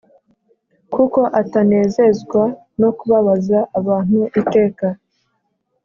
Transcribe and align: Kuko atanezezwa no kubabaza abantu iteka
Kuko 0.93 1.19
atanezezwa 1.41 2.43
no 2.79 2.89
kubabaza 2.97 3.59
abantu 3.79 4.19
iteka 4.41 4.87